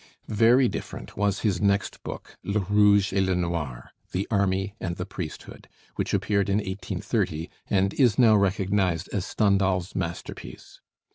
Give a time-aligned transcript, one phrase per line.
[0.33, 5.05] Very different was his next book, 'Le Rouge et Le Noir,' the Army and the
[5.05, 10.81] Priesthood, which appeared in 1830, and is now recognized as Stendhal's masterpiece.